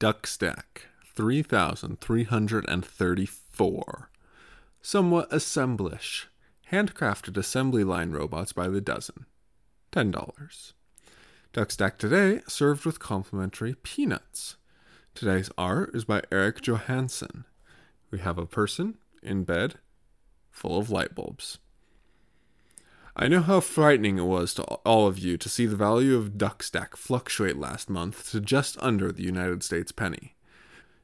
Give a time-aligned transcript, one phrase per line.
[0.00, 4.10] Duck Stack 3334.
[4.82, 6.26] Somewhat assemblish.
[6.72, 9.26] Handcrafted assembly line robots by the dozen.
[9.92, 10.72] $10.
[11.52, 14.56] Duck Stack today served with complimentary peanuts.
[15.14, 17.44] Today's art is by Eric Johansson.
[18.10, 19.76] We have a person in bed
[20.50, 21.58] full of light bulbs.
[23.16, 26.32] I know how frightening it was to all of you to see the value of
[26.32, 30.34] Duckstack fluctuate last month to just under the United States penny.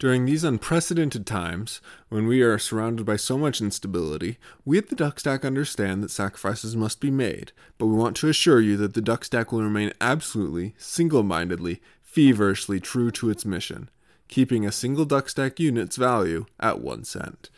[0.00, 4.96] During these unprecedented times, when we are surrounded by so much instability, we at the
[4.96, 9.00] Duckstack understand that sacrifices must be made, but we want to assure you that the
[9.00, 13.88] Duckstack will remain absolutely, single mindedly, feverishly true to its mission,
[14.26, 17.48] keeping a single Duckstack unit's value at one cent.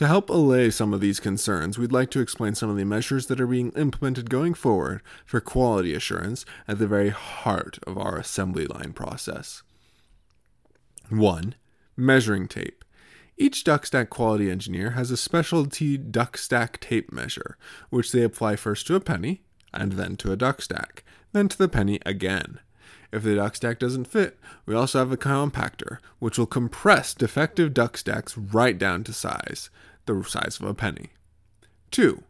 [0.00, 3.26] To help allay some of these concerns, we'd like to explain some of the measures
[3.26, 8.16] that are being implemented going forward for quality assurance at the very heart of our
[8.16, 9.62] assembly line process.
[11.10, 11.54] 1.
[11.98, 12.82] Measuring tape.
[13.36, 17.58] Each Duckstack quality engineer has a specialty Duckstack tape measure,
[17.90, 19.42] which they apply first to a penny,
[19.74, 21.00] and then to a Duckstack,
[21.32, 22.60] then to the penny again.
[23.12, 28.34] If the Duckstack doesn't fit, we also have a compactor, which will compress defective Duckstacks
[28.54, 29.68] right down to size
[30.12, 31.10] the size of a penny.
[31.90, 32.22] 2.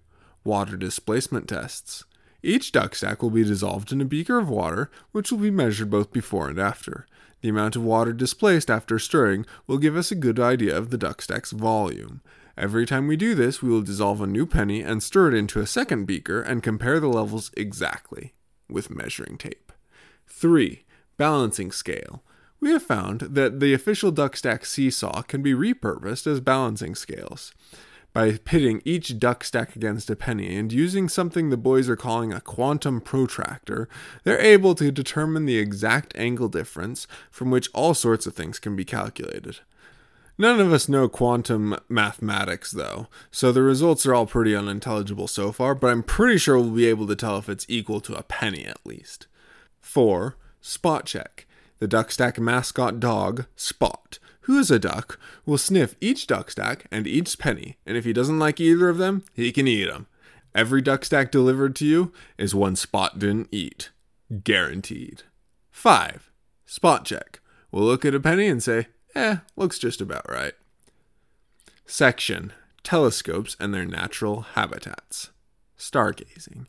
[0.45, 2.05] Water displacement tests.
[2.43, 5.91] Each duck Duckstack will be dissolved in a beaker of water, which will be measured
[5.91, 7.07] both before and after.
[7.43, 10.99] The amount of water displaced after stirring will give us a good idea of the
[10.99, 12.21] Duckstack's volume.
[12.57, 15.61] Every time we do this, we will dissolve a new penny and stir it into
[15.61, 18.35] a second beaker and compare the levels exactly
[18.69, 19.73] with measuring tape.
[20.27, 20.85] 3.
[21.17, 22.23] Balancing scale.
[22.61, 27.55] We have found that the official Duckstack seesaw can be repurposed as balancing scales.
[28.13, 32.41] By pitting each Duckstack against a penny and using something the boys are calling a
[32.41, 33.89] quantum protractor,
[34.25, 38.77] they're able to determine the exact angle difference from which all sorts of things can
[38.77, 39.61] be calculated.
[40.37, 45.53] None of us know quantum mathematics, though, so the results are all pretty unintelligible so
[45.53, 48.23] far, but I'm pretty sure we'll be able to tell if it's equal to a
[48.23, 49.29] penny at least.
[49.81, 50.37] 4.
[50.61, 51.47] Spot check.
[51.81, 57.39] The Duckstack mascot dog, Spot, who is a duck, will sniff each Duckstack and each
[57.39, 60.07] penny, and if he doesn't like either of them, he can eat them.
[60.55, 63.91] Every Duckstack delivered to you is one Spot didn't eat.
[64.45, 65.23] Guaranteed.
[65.71, 66.31] 5.
[66.67, 67.41] Spot check.
[67.73, 70.55] We'll look at a penny and say, eh, looks just about right.
[71.87, 72.53] Section
[72.83, 75.31] Telescopes and their natural habitats.
[75.79, 76.67] Stargazing.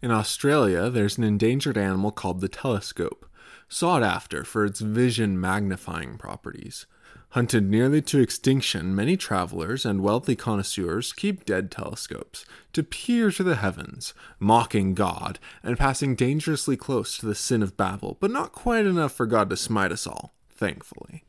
[0.00, 3.26] In Australia, there's an endangered animal called the telescope
[3.74, 6.86] sought after for its vision magnifying properties.
[7.30, 13.42] Hunted nearly to extinction, many travelers and wealthy connoisseurs keep dead telescopes to peer to
[13.42, 18.52] the heavens, mocking God and passing dangerously close to the sin of Babel, but not
[18.52, 21.24] quite enough for God to smite us all, thankfully.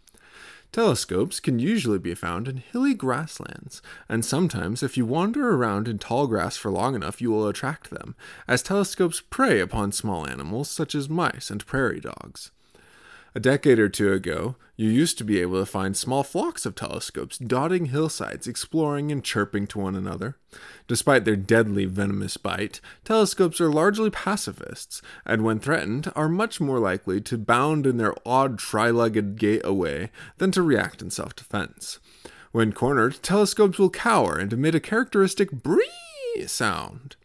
[0.75, 5.97] Telescopes can usually be found in hilly grasslands, and sometimes, if you wander around in
[5.97, 8.13] tall grass for long enough, you will attract them,
[8.45, 12.51] as telescopes prey upon small animals such as mice and prairie dogs.
[13.37, 16.73] A decade or two ago, you used to be able to find small flocks of
[16.73, 20.37] telescopes dotting hillsides, exploring and chirping to one another.
[20.87, 26.79] Despite their deadly venomous bite, telescopes are largely pacifists, and when threatened, are much more
[26.79, 31.35] likely to bound in their odd tri legged gait away than to react in self
[31.35, 31.99] defense.
[32.53, 35.83] When cornered, telescopes will cower and emit a characteristic bree
[36.47, 37.17] sound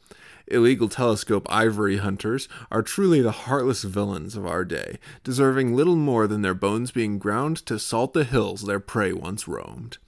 [0.50, 6.26] illegal telescope ivory hunters are truly the heartless villains of our day, deserving little more
[6.26, 9.98] than their bones being ground to salt the hills their prey once roamed.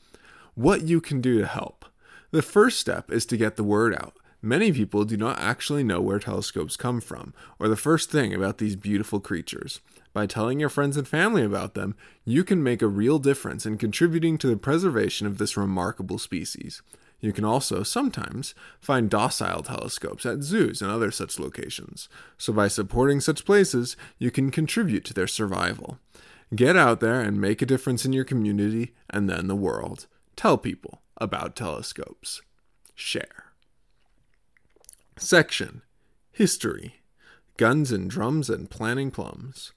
[0.54, 1.84] What you can do to help.
[2.30, 4.14] The first step is to get the word out.
[4.40, 8.58] Many people do not actually know where telescopes come from, or the first thing about
[8.58, 9.80] these beautiful creatures.
[10.12, 11.94] By telling your friends and family about them,
[12.24, 16.82] you can make a real difference in contributing to the preservation of this remarkable species.
[17.22, 22.66] You can also sometimes find docile telescopes at zoos and other such locations, so by
[22.66, 25.98] supporting such places, you can contribute to their survival.
[26.54, 30.08] Get out there and make a difference in your community and then the world.
[30.34, 32.42] Tell people about telescopes.
[32.96, 33.52] Share.
[35.16, 35.82] Section
[36.32, 36.96] History
[37.56, 39.72] Guns and Drums and Planting Plums.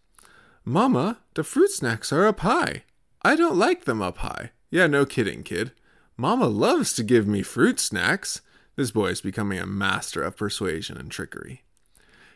[0.64, 2.84] Mama, the fruit snacks are up high.
[3.22, 4.50] I don't like them up high.
[4.72, 5.74] Yeah, no kidding, kid.
[6.18, 8.42] Mama loves to give me fruit snacks.
[8.78, 11.64] This boy is becoming a master of persuasion and trickery.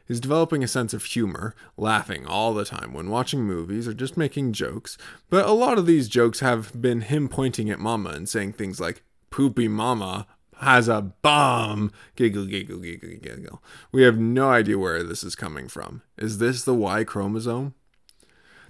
[0.06, 4.18] He's developing a sense of humor, laughing all the time when watching movies or just
[4.18, 4.98] making jokes,
[5.30, 8.80] but a lot of these jokes have been him pointing at Mama and saying things
[8.80, 10.26] like, Poopy Mama
[10.58, 11.92] has a bum!
[12.16, 13.64] Giggle, giggle, giggle, giggle.
[13.92, 16.02] We have no idea where this is coming from.
[16.18, 17.76] Is this the Y chromosome?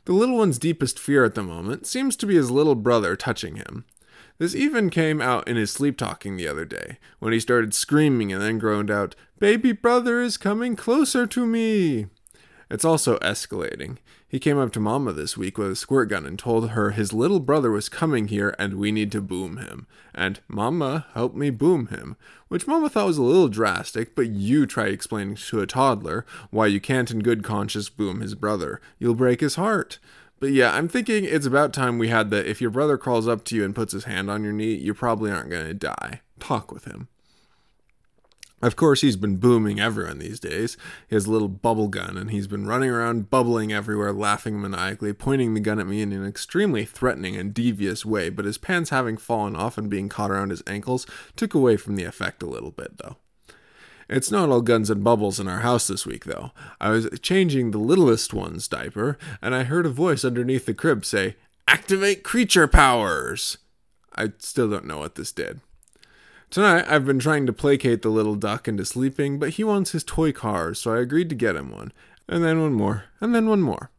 [0.05, 3.55] The little one's deepest fear at the moment seems to be his little brother touching
[3.55, 3.85] him.
[4.39, 8.31] This even came out in his sleep talking the other day, when he started screaming
[8.31, 12.07] and then groaned out, Baby brother is coming closer to me.
[12.71, 13.97] It's also escalating.
[14.29, 17.11] He came up to Mama this week with a squirt gun and told her his
[17.11, 19.87] little brother was coming here and we need to boom him.
[20.13, 22.15] And Mama helped me boom him,
[22.47, 26.67] which Mama thought was a little drastic, but you try explaining to a toddler why
[26.67, 28.79] you can't in good conscience boom his brother.
[28.99, 29.99] You'll break his heart.
[30.39, 33.43] But yeah, I'm thinking it's about time we had the if your brother crawls up
[33.45, 36.21] to you and puts his hand on your knee, you probably aren't going to die.
[36.39, 37.09] Talk with him.
[38.61, 40.75] Of course, he's been booming everyone these days.
[41.07, 45.13] He has a little bubble gun, and he's been running around bubbling everywhere, laughing maniacally,
[45.13, 48.29] pointing the gun at me in an extremely threatening and devious way.
[48.29, 51.05] But his pants having fallen off and being caught around his ankles
[51.37, 53.15] took away from the effect a little bit, though.
[54.09, 56.51] It's not all guns and bubbles in our house this week, though.
[56.81, 61.05] I was changing the littlest one's diaper, and I heard a voice underneath the crib
[61.05, 61.35] say,
[61.67, 63.59] Activate creature powers!
[64.15, 65.61] I still don't know what this did.
[66.49, 70.03] Tonight, I've been trying to placate the little duck into sleeping, but he wants his
[70.03, 71.93] toy cars, so I agreed to get him one.
[72.27, 73.91] And then one more, and then one more.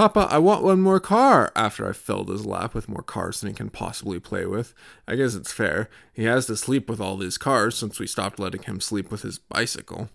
[0.00, 3.50] Papa, I want one more car, after I've filled his lap with more cars than
[3.50, 4.72] he can possibly play with.
[5.06, 5.90] I guess it's fair.
[6.14, 9.20] He has to sleep with all these cars since we stopped letting him sleep with
[9.20, 10.08] his bicycle.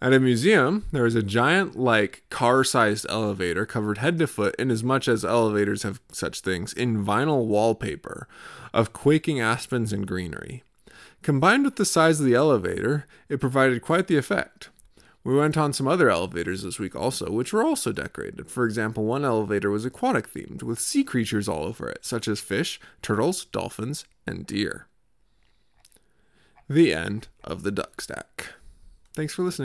[0.00, 4.54] At a museum, there is a giant, like, car sized elevator covered head to foot,
[4.58, 8.26] in as much as elevators have such things, in vinyl wallpaper
[8.72, 10.62] of quaking aspens and greenery.
[11.20, 14.70] Combined with the size of the elevator, it provided quite the effect.
[15.26, 18.48] We went on some other elevators this week also, which were also decorated.
[18.48, 22.38] For example, one elevator was aquatic themed, with sea creatures all over it, such as
[22.38, 24.86] fish, turtles, dolphins, and deer.
[26.70, 28.50] The end of the duck stack.
[29.16, 29.64] Thanks for listening.